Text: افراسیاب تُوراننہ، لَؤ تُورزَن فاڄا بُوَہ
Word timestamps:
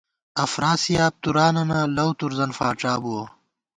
افراسیاب 0.45 1.13
تُوراننہ، 1.23 1.79
لَؤ 1.95 2.09
تُورزَن 2.17 2.51
فاڄا 2.57 2.93
بُوَہ 3.01 3.23